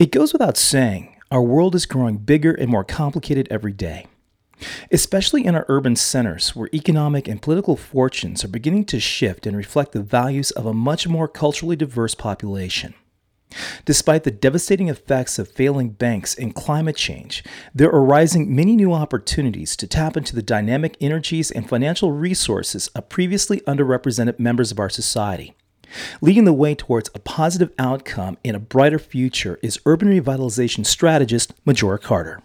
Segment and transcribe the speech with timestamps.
[0.00, 4.06] It goes without saying, our world is growing bigger and more complicated every day.
[4.90, 9.54] Especially in our urban centers, where economic and political fortunes are beginning to shift and
[9.54, 12.94] reflect the values of a much more culturally diverse population.
[13.84, 17.44] Despite the devastating effects of failing banks and climate change,
[17.74, 22.86] there are rising many new opportunities to tap into the dynamic energies and financial resources
[22.94, 25.54] of previously underrepresented members of our society.
[26.20, 31.52] Leading the way towards a positive outcome and a brighter future is urban revitalization strategist
[31.64, 32.42] Majora Carter.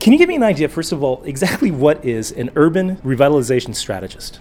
[0.00, 3.74] Can you give me an idea, first of all, exactly what is an urban revitalization
[3.74, 4.40] strategist?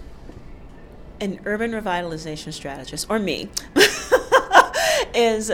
[1.21, 3.49] An urban revitalization strategist, or me,
[5.13, 5.52] is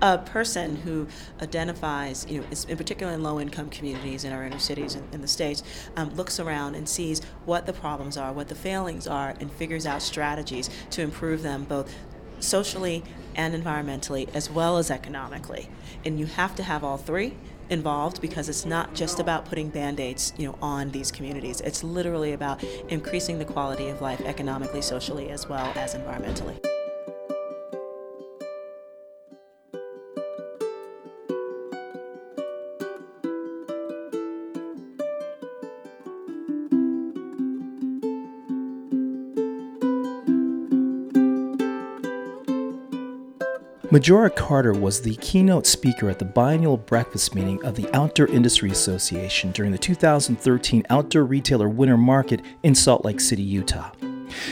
[0.00, 1.08] a person who
[1.42, 5.28] identifies, you know, in particular in low-income communities in our inner cities in, in the
[5.28, 5.62] states,
[5.96, 9.86] um, looks around and sees what the problems are, what the failings are, and figures
[9.86, 11.92] out strategies to improve them both
[12.40, 13.02] socially
[13.34, 15.68] and environmentally as well as economically.
[16.04, 17.34] And you have to have all three
[17.70, 22.32] involved because it's not just about putting band-aids you know on these communities it's literally
[22.32, 26.58] about increasing the quality of life economically socially as well as environmentally
[43.90, 48.70] Majora Carter was the keynote speaker at the biennial breakfast meeting of the Outdoor Industry
[48.70, 53.90] Association during the 2013 Outdoor Retailer Winter Market in Salt Lake City, Utah.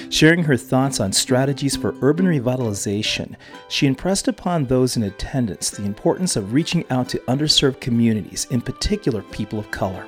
[0.08, 3.36] Sharing her thoughts on strategies for urban revitalization,
[3.68, 8.62] she impressed upon those in attendance the importance of reaching out to underserved communities, in
[8.62, 10.06] particular people of color.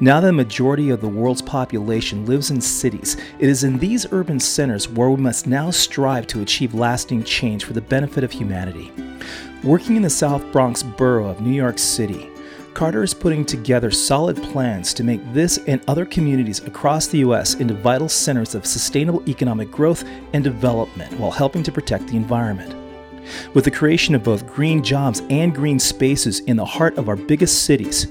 [0.00, 4.10] Now that the majority of the world's population lives in cities, it is in these
[4.12, 8.32] urban centers where we must now strive to achieve lasting change for the benefit of
[8.32, 8.92] humanity.
[9.62, 12.30] Working in the South Bronx borough of New York City,
[12.74, 17.54] Carter is putting together solid plans to make this and other communities across the U.S.
[17.54, 22.74] into vital centers of sustainable economic growth and development while helping to protect the environment.
[23.54, 27.16] With the creation of both green jobs and green spaces in the heart of our
[27.16, 28.08] biggest cities,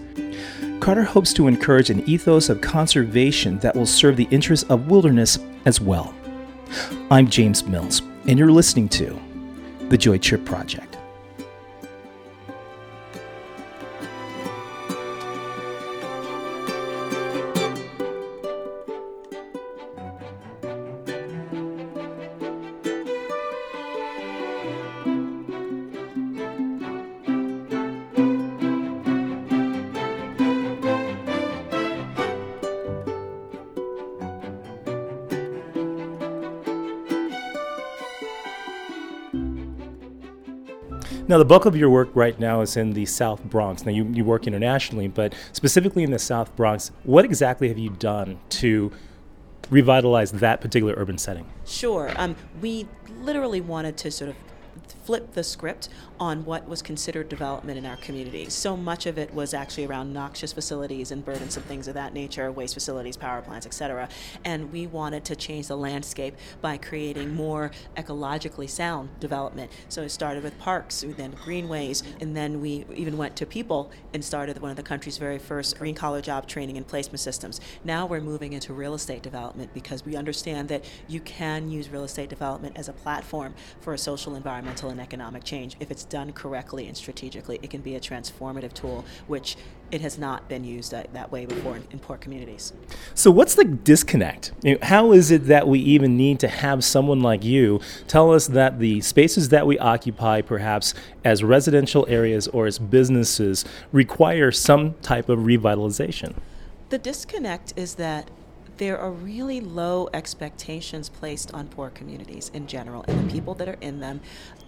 [0.83, 5.39] Carter hopes to encourage an ethos of conservation that will serve the interests of wilderness
[5.63, 6.13] as well.
[7.09, 9.17] I'm James Mills, and you're listening to
[9.87, 10.92] The Joy Trip Project.
[41.25, 43.85] Now, the bulk of your work right now is in the South Bronx.
[43.85, 47.91] Now, you, you work internationally, but specifically in the South Bronx, what exactly have you
[47.91, 48.91] done to
[49.69, 51.49] revitalize that particular urban setting?
[51.65, 52.11] Sure.
[52.17, 52.87] Um, we
[53.21, 54.35] literally wanted to sort of
[55.03, 58.49] flip the script on what was considered development in our community.
[58.49, 62.51] So much of it was actually around noxious facilities and burdensome things of that nature,
[62.51, 64.07] waste facilities, power plants, etc.
[64.45, 69.71] And we wanted to change the landscape by creating more ecologically sound development.
[69.89, 74.23] So it started with parks, then greenways, and then we even went to people and
[74.23, 77.59] started one of the country's very first green collar job training and placement systems.
[77.83, 82.03] Now we're moving into real estate development because we understand that you can use real
[82.03, 86.31] estate development as a platform for a social, environmental, and economic change if it's done
[86.31, 89.57] correctly and strategically, it can be a transformative tool, which
[89.91, 92.73] it has not been used that, that way before in, in, poor communities.
[93.13, 94.51] So, what's the disconnect?
[94.81, 98.79] How is it that we even need to have someone like you tell us that
[98.79, 100.93] the spaces that we occupy, perhaps
[101.23, 106.35] as residential areas or as businesses, require some type of revitalization?
[106.89, 108.29] The disconnect is that
[108.83, 113.69] there are really low expectations placed on poor communities in general and the people that
[113.69, 114.19] are in them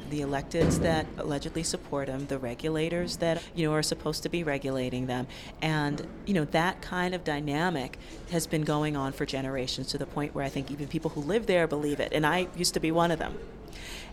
[0.09, 4.41] the electeds that allegedly support them the regulators that you know are supposed to be
[4.41, 5.27] regulating them.
[5.62, 7.97] And you know that kind of dynamic
[8.31, 11.19] has been going on for generations to the point where i think even people who
[11.21, 12.13] live there believe it.
[12.13, 13.38] And i used to be one of them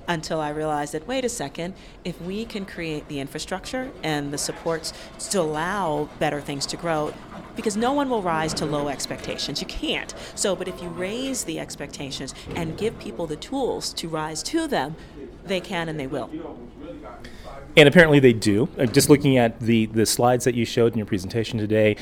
[0.08, 1.74] until I realized that, wait a second,
[2.04, 4.92] if we can create the infrastructure and the supports
[5.30, 7.14] to allow better things to grow,
[7.56, 9.60] because no one will rise to low expectations.
[9.60, 10.14] You can't.
[10.34, 14.66] So, but if you raise the expectations and give people the tools to rise to
[14.66, 14.96] them,
[15.44, 16.30] they can and they will.
[17.76, 18.68] And apparently they do.
[18.78, 21.96] Uh, just looking at the, the slides that you showed in your presentation today,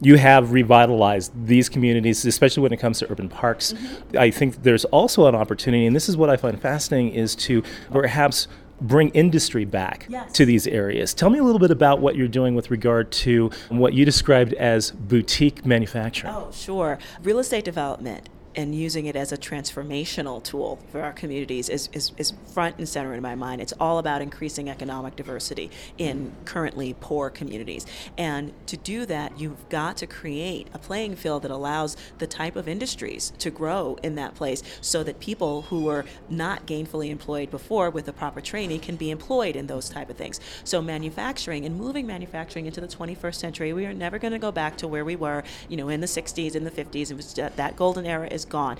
[0.00, 3.72] you have revitalized these communities, especially when it comes to urban parks.
[3.72, 4.18] Mm-hmm.
[4.18, 7.62] I think there's also an opportunity, and this is what I find fascinating, is to
[7.92, 8.48] perhaps
[8.82, 10.32] bring industry back yes.
[10.32, 11.14] to these areas.
[11.14, 14.52] Tell me a little bit about what you're doing with regard to what you described
[14.54, 16.34] as boutique manufacturing.
[16.34, 16.98] Oh, sure.
[17.22, 22.12] Real estate development and using it as a transformational tool for our communities is, is,
[22.16, 23.60] is front and center in my mind.
[23.60, 27.86] It's all about increasing economic diversity in currently poor communities.
[28.18, 32.56] And to do that, you've got to create a playing field that allows the type
[32.56, 37.50] of industries to grow in that place so that people who were not gainfully employed
[37.50, 40.40] before with the proper training can be employed in those type of things.
[40.64, 44.52] So manufacturing and moving manufacturing into the 21st century, we are never going to go
[44.52, 47.10] back to where we were, you know, in the 60s, in the 50s.
[47.10, 48.76] It was that golden era is is gone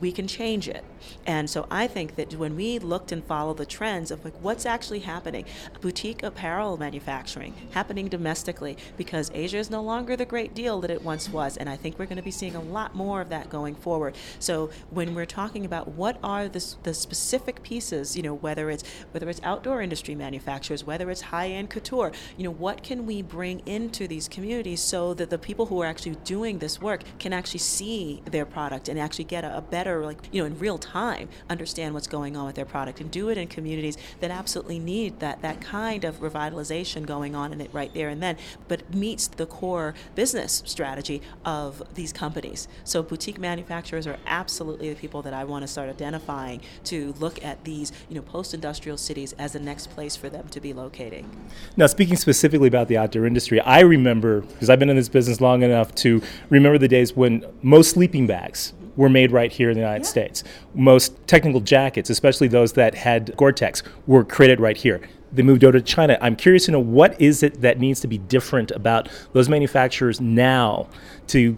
[0.00, 0.84] we can change it.
[1.26, 4.66] And so I think that when we looked and followed the trends of like what's
[4.66, 5.44] actually happening,
[5.80, 11.02] boutique apparel manufacturing happening domestically because Asia is no longer the great deal that it
[11.02, 11.56] once was.
[11.56, 14.16] And I think we're going to be seeing a lot more of that going forward.
[14.38, 18.84] So when we're talking about what are the, the specific pieces, you know, whether it's
[19.12, 23.60] whether it's outdoor industry manufacturers, whether it's high-end couture, you know, what can we bring
[23.66, 27.60] into these communities so that the people who are actually doing this work can actually
[27.60, 30.78] see their product and actually get a, a better better, like, you know, in real
[30.78, 34.78] time, understand what's going on with their product and do it in communities that absolutely
[34.78, 38.36] need that, that kind of revitalization going on in it right there and then,
[38.68, 42.68] but meets the core business strategy of these companies.
[42.84, 47.44] So boutique manufacturers are absolutely the people that I want to start identifying to look
[47.44, 51.28] at these, you know, post-industrial cities as the next place for them to be locating.
[51.76, 55.40] Now, speaking specifically about the outdoor industry, I remember, because I've been in this business
[55.40, 59.74] long enough to remember the days when most sleeping bags were made right here in
[59.74, 60.10] the United yeah.
[60.10, 60.44] States.
[60.74, 65.00] Most technical jackets, especially those that had Gore-Tex, were created right here.
[65.32, 66.18] They moved over to China.
[66.20, 70.20] I'm curious to know what is it that needs to be different about those manufacturers
[70.20, 70.86] now
[71.28, 71.56] to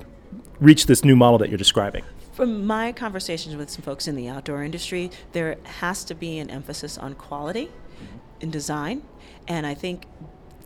[0.61, 2.05] reach this new model that you're describing?
[2.33, 6.49] From my conversations with some folks in the outdoor industry, there has to be an
[6.49, 8.17] emphasis on quality mm-hmm.
[8.41, 9.03] in design.
[9.49, 10.06] And I think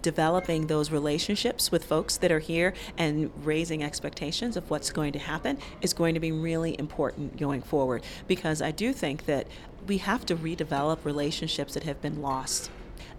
[0.06, 5.18] developing those relationships with folks that are here and raising expectations of what's going to
[5.18, 8.04] happen is going to be really important going forward.
[8.28, 9.48] Because I do think that
[9.88, 12.70] we have to redevelop relationships that have been lost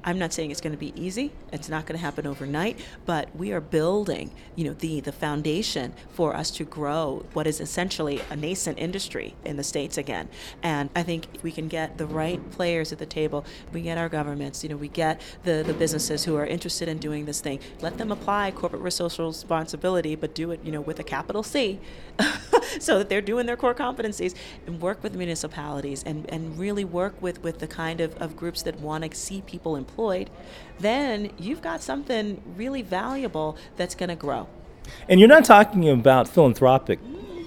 [0.03, 1.31] I'm not saying it's going to be easy.
[1.51, 5.93] It's not going to happen overnight, but we are building, you know, the the foundation
[6.09, 10.29] for us to grow what is essentially a nascent industry in the states again.
[10.63, 13.97] And I think if we can get the right players at the table, we get
[13.97, 17.41] our governments, you know, we get the the businesses who are interested in doing this
[17.41, 17.59] thing.
[17.81, 21.79] Let them apply corporate social responsibility, but do it, you know, with a capital C,
[22.83, 24.35] so that they're doing their core competencies
[24.65, 28.61] and work with municipalities and and really work with with the kind of, of groups
[28.61, 30.29] that want to see people employed
[30.79, 34.47] then you've got something really valuable that's going to grow.
[35.09, 36.99] And you're not talking about philanthropic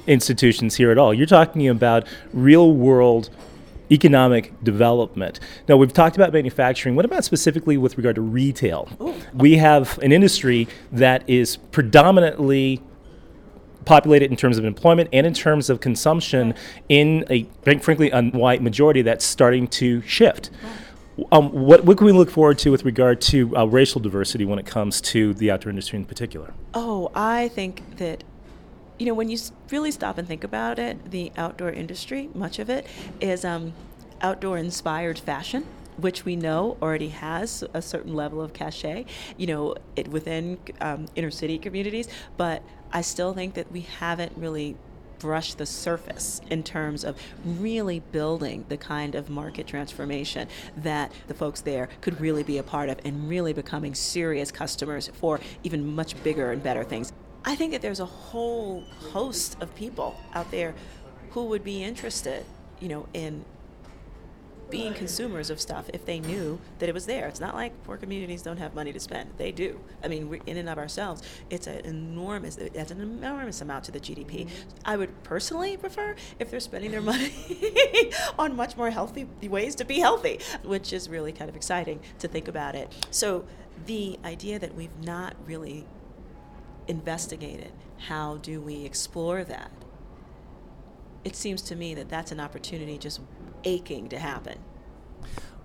[0.06, 1.15] institutions here at all.
[1.15, 3.31] You're talking about real world
[3.91, 5.41] economic development.
[5.69, 6.94] Now, we've talked about manufacturing.
[6.94, 8.88] What about specifically with regard to retail?
[9.00, 9.15] Ooh.
[9.35, 12.83] We have an industry that is predominantly
[13.85, 16.55] populated in terms of employment and in terms of consumption
[16.88, 20.50] in a, frankly, a white majority that's starting to shift.
[21.32, 24.59] Um, what, what can we look forward to with regard to uh, racial diversity when
[24.59, 26.55] it comes to the outdoor industry in particular?
[26.73, 28.25] Oh, I think that
[29.00, 29.38] you know, when you
[29.71, 32.87] really stop and think about it, the outdoor industry, much of it,
[33.19, 33.73] is um,
[34.21, 35.67] outdoor inspired fashion.
[35.96, 39.06] Which we know already has a certain level of cachet,
[39.37, 42.09] you know, it, within um, inner city communities.
[42.37, 44.76] But I still think that we haven't really
[45.20, 51.35] brush the surface in terms of really building the kind of market transformation that the
[51.35, 55.94] folks there could really be a part of and really becoming serious customers for even
[55.94, 57.12] much bigger and better things.
[57.44, 58.82] I think that there's a whole
[59.12, 60.75] host of people out there
[61.30, 62.44] who would be interested,
[62.80, 63.44] you know, in
[64.71, 67.27] being consumers of stuff if they knew that it was there.
[67.29, 69.31] It's not like poor communities don't have money to spend.
[69.37, 69.81] They do.
[70.03, 73.93] I mean, we're in and of ourselves, it's an enormous, it's an enormous amount to
[73.93, 74.47] the GDP.
[74.47, 74.69] Mm-hmm.
[74.85, 77.33] I would personally prefer if they're spending their money
[78.39, 82.29] on much more healthy ways to be healthy, which is really kind of exciting to
[82.29, 82.93] think about it.
[83.11, 83.45] So
[83.87, 85.87] the idea that we've not really
[86.89, 87.73] investigated
[88.09, 89.71] how do we explore that
[91.25, 93.21] it seems to me that that's an opportunity just
[93.64, 94.59] aching to happen.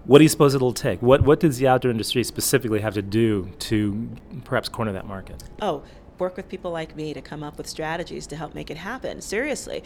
[0.05, 1.01] What do you suppose it'll take?
[1.01, 4.09] What what does the outdoor industry specifically have to do to
[4.43, 5.43] perhaps corner that market?
[5.61, 5.83] Oh,
[6.19, 9.19] work with people like me to come up with strategies to help make it happen.
[9.21, 9.83] Seriously,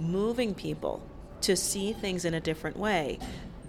[0.00, 1.02] moving people
[1.42, 3.18] to see things in a different way.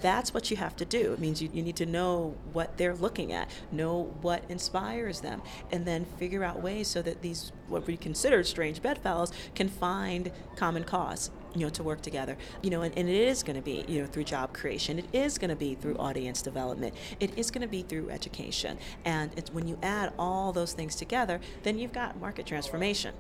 [0.02, 1.12] That's what you have to do.
[1.12, 5.42] It means you, you need to know what they're looking at, know what inspires them,
[5.74, 10.32] and then figure out ways so that these, what we consider strange bedfellows, can find
[10.56, 12.38] common cause you know, to work together.
[12.62, 15.00] You know, and, and it is going to be, you know, through job creation.
[15.00, 16.94] It is going to be through audience development.
[17.20, 18.78] It is going to be through education.
[19.06, 23.14] And it's when you add all those things together, then you've got market transformation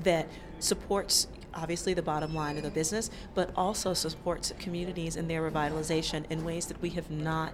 [0.00, 0.28] that
[0.58, 6.24] supports obviously the bottom line of the business, but also supports communities in their revitalization
[6.30, 7.52] in ways that we have not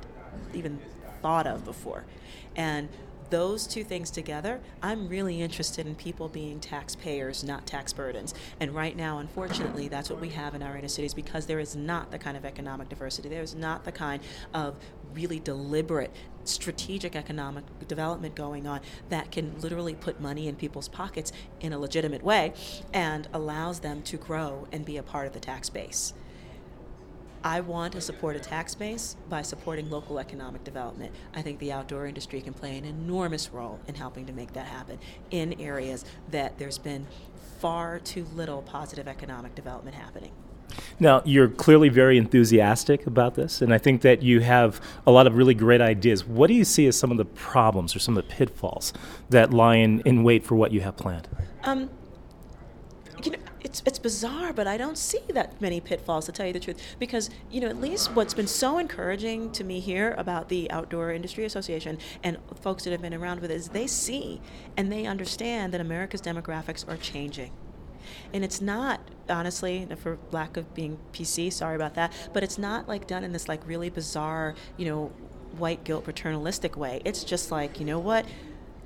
[0.54, 0.78] even
[1.20, 2.04] thought of before.
[2.54, 2.88] And
[3.30, 8.34] those two things together, I'm really interested in people being taxpayers, not tax burdens.
[8.60, 11.76] And right now, unfortunately, that's what we have in our inner cities because there is
[11.76, 13.28] not the kind of economic diversity.
[13.28, 14.22] There is not the kind
[14.54, 14.76] of
[15.14, 21.32] really deliberate strategic economic development going on that can literally put money in people's pockets
[21.60, 22.52] in a legitimate way
[22.92, 26.14] and allows them to grow and be a part of the tax base.
[27.44, 31.14] I want to support a tax base by supporting local economic development.
[31.34, 34.66] I think the outdoor industry can play an enormous role in helping to make that
[34.66, 34.98] happen
[35.30, 37.06] in areas that there's been
[37.60, 40.32] far too little positive economic development happening.
[41.00, 45.26] Now, you're clearly very enthusiastic about this, and I think that you have a lot
[45.26, 46.24] of really great ideas.
[46.24, 48.92] What do you see as some of the problems or some of the pitfalls
[49.30, 51.28] that lie in, in wait for what you have planned?
[51.64, 51.90] Um,
[53.22, 56.52] you know, it's it's bizarre, but I don't see that many pitfalls to tell you
[56.52, 56.80] the truth.
[56.98, 61.12] Because you know, at least what's been so encouraging to me here about the Outdoor
[61.12, 64.40] Industry Association and folks that have been around with it is they see
[64.76, 67.52] and they understand that America's demographics are changing.
[68.32, 72.88] And it's not, honestly, for lack of being PC, sorry about that, but it's not
[72.88, 75.12] like done in this like really bizarre, you know,
[75.58, 77.02] white guilt paternalistic way.
[77.04, 78.24] It's just like, you know what?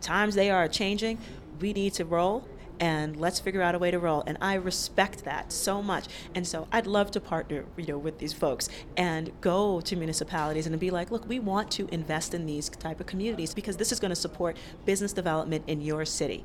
[0.00, 1.18] Times they are changing.
[1.60, 2.48] We need to roll
[2.82, 4.24] and let's figure out a way to roll.
[4.26, 6.06] And I respect that so much.
[6.34, 10.66] And so I'd love to partner, you know, with these folks and go to municipalities
[10.66, 13.92] and be like, look, we want to invest in these type of communities because this
[13.92, 16.44] is going to support business development in your city.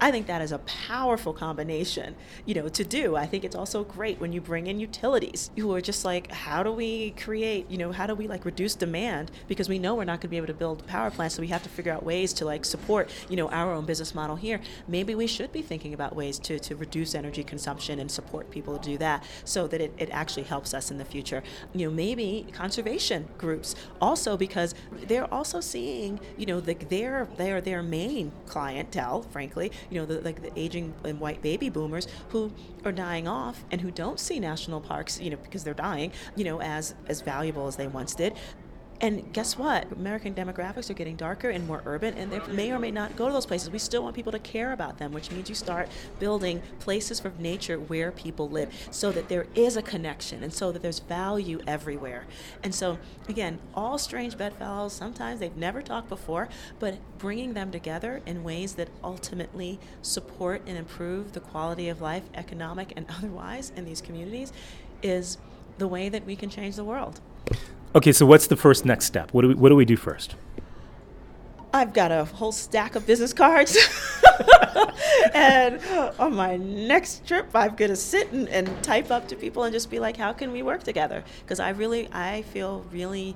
[0.00, 2.14] I think that is a powerful combination,
[2.46, 3.16] you know, to do.
[3.16, 6.62] I think it's also great when you bring in utilities who are just like, how
[6.62, 10.04] do we create, you know, how do we like reduce demand because we know we're
[10.04, 12.04] not going to be able to build power plants, so we have to figure out
[12.04, 14.60] ways to like support, you know, our own business model here.
[14.86, 18.78] Maybe we should be thinking about ways to to reduce energy consumption and support people
[18.78, 21.42] to do that so that it, it actually helps us in the future.
[21.74, 24.74] You know, maybe conservation groups also because
[25.08, 30.20] they're also seeing, you know, the, their their their main clientele, frankly, you know, the,
[30.20, 32.52] like the aging and white baby boomers who
[32.84, 36.44] are dying off and who don't see national parks, you know, because they're dying, you
[36.44, 38.34] know, as as valuable as they once did.
[39.00, 39.92] And guess what?
[39.92, 43.28] American demographics are getting darker and more urban, and they may or may not go
[43.28, 43.70] to those places.
[43.70, 45.88] We still want people to care about them, which means you start
[46.18, 50.72] building places for nature where people live so that there is a connection and so
[50.72, 52.26] that there's value everywhere.
[52.64, 56.48] And so, again, all strange bedfellows, sometimes they've never talked before,
[56.80, 62.24] but bringing them together in ways that ultimately support and improve the quality of life,
[62.34, 64.52] economic and otherwise, in these communities
[65.02, 65.38] is
[65.78, 67.20] the way that we can change the world.
[67.94, 69.32] Okay, so what's the first next step?
[69.32, 70.34] What do we, what do, we do first?
[71.72, 73.78] I've got a whole stack of business cards.
[75.34, 75.80] and
[76.18, 79.72] on my next trip, I'm going to sit and, and type up to people and
[79.72, 81.24] just be like, how can we work together?
[81.40, 83.34] Because I really, I feel really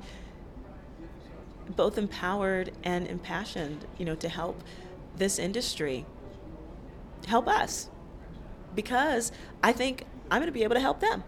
[1.75, 4.63] both empowered and impassioned, you know, to help
[5.17, 6.05] this industry
[7.27, 7.89] help us.
[8.75, 9.33] Because
[9.63, 11.25] I think I'm going to be able to help them.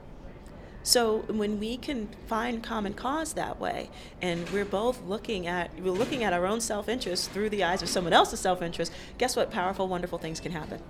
[0.85, 3.89] So when we can find common cause that way,
[4.21, 7.89] and we're both looking at we're looking at our own self-interest through the eyes of
[7.89, 9.51] someone else's self-interest, guess what?
[9.51, 10.81] Powerful, wonderful things can happen.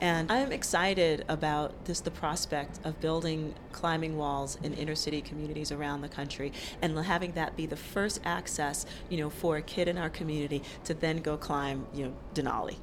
[0.00, 5.70] And I'm excited about this the prospect of building climbing walls in inner city communities
[5.70, 6.52] around the country
[6.82, 10.64] and having that be the first access, you know, for a kid in our community
[10.82, 12.78] to then go climb, you know, Denali.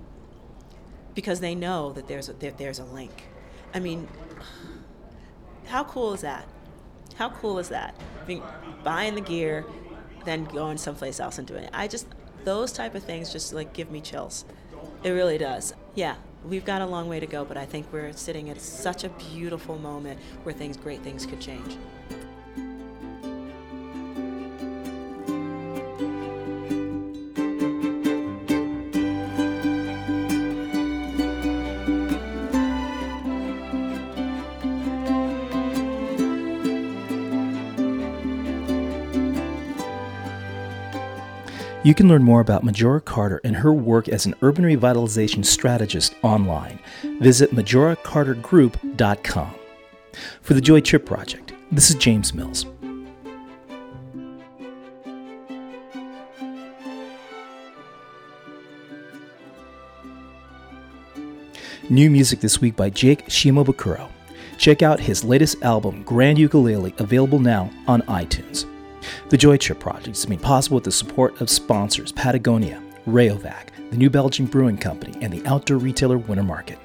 [1.13, 3.23] Because they know that there's a, that there's a link.
[3.73, 4.07] I mean,
[5.69, 6.47] how cool is that?
[7.15, 7.95] How cool is that?
[8.25, 8.43] Being,
[8.83, 9.65] buying the gear,
[10.25, 11.69] then going someplace else and doing it.
[11.73, 12.07] I just
[12.43, 14.45] those type of things just like give me chills.
[15.03, 15.73] It really does.
[15.95, 19.03] Yeah, we've got a long way to go, but I think we're sitting at such
[19.03, 21.77] a beautiful moment where things, great things, could change.
[41.81, 46.13] You can learn more about Majora Carter and her work as an urban revitalization strategist
[46.23, 46.77] online.
[47.21, 49.55] Visit majoracartergroup.com.
[50.41, 52.65] For the Joy Trip Project, this is James Mills.
[61.89, 64.09] New music this week by Jake Shimabukuro.
[64.57, 68.65] check out his latest album, Grand Ukulele, available now on iTunes.
[69.29, 73.97] The Joy Trip Project is made possible with the support of sponsors Patagonia, Rayovac, the
[73.97, 76.79] New Belgium Brewing Company, and the outdoor retailer Winter Market.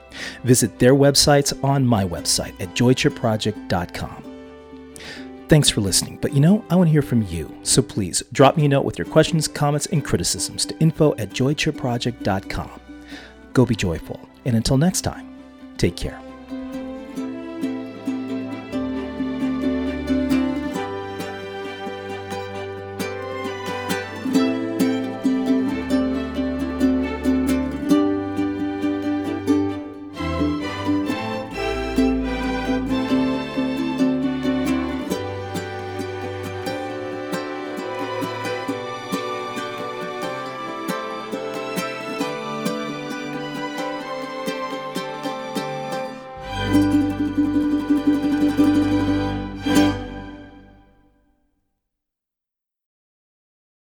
[0.44, 4.24] Visit their websites on my website at joytripproject.com.
[5.48, 8.56] Thanks for listening, but you know, I want to hear from you, so please drop
[8.56, 12.80] me a note with your questions, comments, and criticisms to info at joytripproject.com.
[13.52, 15.36] Go be joyful, and until next time,
[15.76, 16.18] take care.